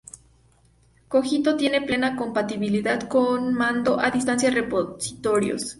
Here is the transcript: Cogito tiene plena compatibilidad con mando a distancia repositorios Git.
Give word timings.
Cogito 1.07 1.55
tiene 1.55 1.83
plena 1.83 2.15
compatibilidad 2.15 3.07
con 3.07 3.53
mando 3.53 3.99
a 3.99 4.09
distancia 4.09 4.49
repositorios 4.49 5.61
Git. 5.61 5.69